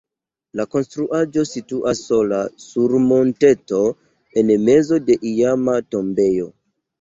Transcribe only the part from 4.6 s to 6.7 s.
mezo de iama tombejo.